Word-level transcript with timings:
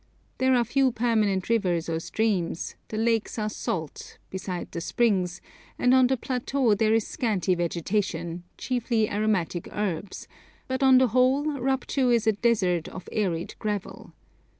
There 0.39 0.55
are 0.55 0.63
few 0.63 0.91
permanent 0.91 1.47
rivers 1.47 1.87
or 1.87 1.99
streams, 1.99 2.73
the 2.87 2.97
lakes 2.97 3.37
are 3.37 3.51
salt, 3.51 4.17
beside 4.31 4.71
the 4.71 4.81
springs, 4.81 5.41
and 5.77 5.93
on 5.93 6.07
the 6.07 6.17
plateaux 6.17 6.73
there 6.73 6.95
is 6.95 7.05
scanty 7.05 7.53
vegetation, 7.53 8.43
chiefly 8.57 9.07
aromatic 9.11 9.69
herbs; 9.71 10.27
but 10.67 10.81
on 10.81 10.97
the 10.97 11.09
whole 11.09 11.43
Rupchu 11.45 12.09
is 12.11 12.25
a 12.25 12.31
desert 12.31 12.87
of 12.89 13.07
arid 13.11 13.53
gravel. 13.59 14.13